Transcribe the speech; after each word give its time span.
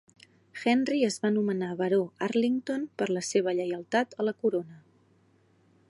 Henry 0.69 0.95
es 1.09 1.17
va 1.25 1.31
nomenar 1.35 1.69
Baró 1.81 1.99
Arlington 2.29 2.89
per 3.01 3.09
la 3.17 3.23
seva 3.29 3.55
lleialtat 3.61 4.19
a 4.25 4.29
la 4.31 4.35
corona. 4.45 4.85